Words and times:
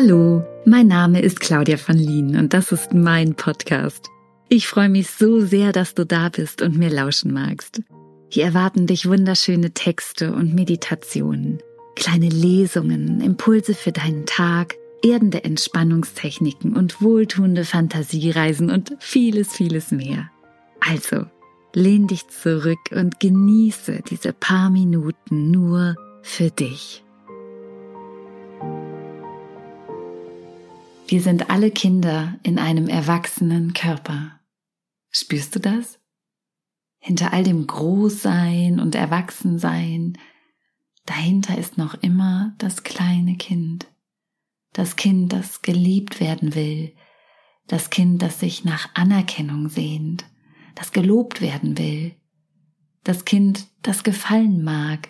Hallo, 0.00 0.44
mein 0.64 0.86
Name 0.86 1.20
ist 1.20 1.40
Claudia 1.40 1.76
von 1.76 1.96
Lien 1.96 2.36
und 2.36 2.54
das 2.54 2.70
ist 2.70 2.94
mein 2.94 3.34
Podcast. 3.34 4.06
Ich 4.48 4.68
freue 4.68 4.88
mich 4.88 5.10
so 5.10 5.40
sehr, 5.40 5.72
dass 5.72 5.92
du 5.96 6.06
da 6.06 6.28
bist 6.28 6.62
und 6.62 6.78
mir 6.78 6.88
lauschen 6.88 7.32
magst. 7.32 7.82
Hier 8.28 8.44
erwarten 8.44 8.86
dich 8.86 9.08
wunderschöne 9.08 9.72
Texte 9.72 10.32
und 10.32 10.54
Meditationen, 10.54 11.58
kleine 11.96 12.28
Lesungen, 12.28 13.20
Impulse 13.20 13.74
für 13.74 13.90
deinen 13.90 14.24
Tag, 14.24 14.76
erdende 15.02 15.42
Entspannungstechniken 15.42 16.76
und 16.76 17.02
wohltuende 17.02 17.64
Fantasiereisen 17.64 18.70
und 18.70 18.94
vieles, 19.00 19.52
vieles 19.52 19.90
mehr. 19.90 20.30
Also, 20.78 21.24
lehn 21.74 22.06
dich 22.06 22.28
zurück 22.28 22.78
und 22.92 23.18
genieße 23.18 24.02
diese 24.08 24.32
paar 24.32 24.70
Minuten 24.70 25.50
nur 25.50 25.96
für 26.22 26.52
dich. 26.52 27.02
Wir 31.10 31.22
sind 31.22 31.48
alle 31.48 31.70
Kinder 31.70 32.38
in 32.42 32.58
einem 32.58 32.86
erwachsenen 32.86 33.72
Körper. 33.72 34.40
Spürst 35.08 35.54
du 35.54 35.58
das? 35.58 35.98
Hinter 36.98 37.32
all 37.32 37.44
dem 37.44 37.66
Großsein 37.66 38.78
und 38.78 38.94
Erwachsensein, 38.94 40.18
dahinter 41.06 41.56
ist 41.56 41.78
noch 41.78 41.94
immer 42.02 42.54
das 42.58 42.82
kleine 42.82 43.36
Kind. 43.38 43.86
Das 44.74 44.96
Kind, 44.96 45.32
das 45.32 45.62
geliebt 45.62 46.20
werden 46.20 46.54
will. 46.54 46.94
Das 47.68 47.88
Kind, 47.88 48.20
das 48.20 48.38
sich 48.38 48.64
nach 48.64 48.90
Anerkennung 48.94 49.70
sehnt. 49.70 50.26
Das 50.74 50.92
gelobt 50.92 51.40
werden 51.40 51.78
will. 51.78 52.16
Das 53.02 53.24
Kind, 53.24 53.68
das 53.80 54.04
gefallen 54.04 54.62
mag. 54.62 55.08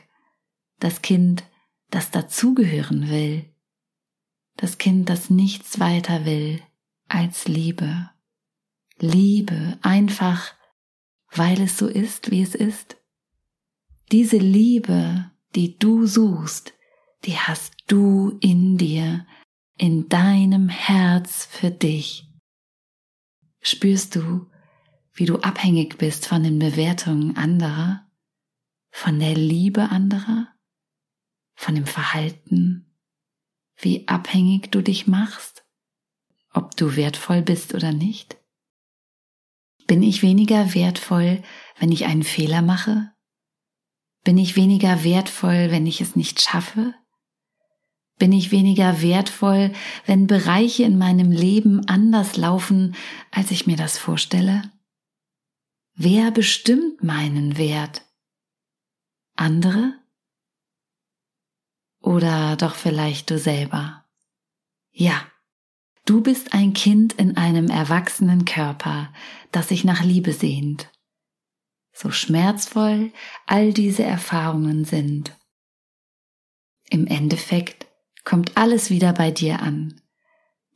Das 0.78 1.02
Kind, 1.02 1.42
das 1.90 2.12
dazugehören 2.12 3.08
will 3.10 3.52
das 4.58 4.76
Kind, 4.76 5.08
das 5.08 5.30
nichts 5.30 5.80
weiter 5.80 6.24
will 6.26 6.60
als 7.06 7.48
Liebe. 7.48 8.10
Liebe 8.98 9.78
einfach, 9.82 10.52
weil 11.30 11.62
es 11.62 11.78
so 11.78 11.86
ist, 11.86 12.30
wie 12.30 12.42
es 12.42 12.54
ist. 12.54 12.96
Diese 14.10 14.36
Liebe, 14.36 15.30
die 15.54 15.78
du 15.78 16.06
suchst, 16.06 16.74
die 17.24 17.38
hast 17.38 17.74
du 17.86 18.36
in 18.40 18.76
dir, 18.76 19.26
in 19.76 20.08
deinem 20.08 20.68
Herz 20.68 21.46
für 21.46 21.70
dich. 21.70 22.26
Spürst 23.60 24.16
du, 24.16 24.50
wie 25.12 25.24
du 25.24 25.38
abhängig 25.38 25.98
bist 25.98 26.26
von 26.26 26.42
den 26.42 26.58
Bewertungen 26.58 27.36
anderer, 27.36 28.08
von 28.90 29.20
der 29.20 29.34
Liebe 29.34 29.90
anderer, 29.90 30.48
von 31.54 31.76
dem 31.76 31.86
Verhalten 31.86 32.87
wie 33.78 34.08
abhängig 34.08 34.70
du 34.70 34.82
dich 34.82 35.06
machst, 35.06 35.64
ob 36.52 36.76
du 36.76 36.96
wertvoll 36.96 37.42
bist 37.42 37.74
oder 37.74 37.92
nicht? 37.92 38.36
Bin 39.86 40.02
ich 40.02 40.22
weniger 40.22 40.74
wertvoll, 40.74 41.42
wenn 41.78 41.92
ich 41.92 42.04
einen 42.04 42.24
Fehler 42.24 42.60
mache? 42.60 43.12
Bin 44.24 44.36
ich 44.36 44.56
weniger 44.56 45.04
wertvoll, 45.04 45.70
wenn 45.70 45.86
ich 45.86 46.00
es 46.00 46.16
nicht 46.16 46.40
schaffe? 46.40 46.94
Bin 48.18 48.32
ich 48.32 48.50
weniger 48.50 49.00
wertvoll, 49.00 49.72
wenn 50.04 50.26
Bereiche 50.26 50.82
in 50.82 50.98
meinem 50.98 51.30
Leben 51.30 51.88
anders 51.88 52.36
laufen, 52.36 52.96
als 53.30 53.52
ich 53.52 53.66
mir 53.66 53.76
das 53.76 53.96
vorstelle? 53.96 54.70
Wer 55.94 56.32
bestimmt 56.32 57.02
meinen 57.02 57.56
Wert? 57.56 58.02
Andere? 59.36 59.94
Oder 62.08 62.56
doch 62.56 62.74
vielleicht 62.74 63.28
du 63.28 63.38
selber? 63.38 64.02
Ja, 64.92 65.26
du 66.06 66.22
bist 66.22 66.54
ein 66.54 66.72
Kind 66.72 67.12
in 67.12 67.36
einem 67.36 67.68
erwachsenen 67.68 68.46
Körper, 68.46 69.12
das 69.52 69.68
sich 69.68 69.84
nach 69.84 70.02
Liebe 70.02 70.32
sehnt. 70.32 70.90
So 71.92 72.10
schmerzvoll 72.10 73.12
all 73.44 73.74
diese 73.74 74.04
Erfahrungen 74.04 74.86
sind. 74.86 75.36
Im 76.88 77.06
Endeffekt 77.06 77.86
kommt 78.24 78.56
alles 78.56 78.88
wieder 78.88 79.12
bei 79.12 79.30
dir 79.30 79.60
an. 79.60 80.00